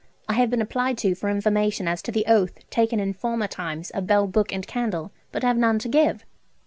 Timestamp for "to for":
0.97-1.29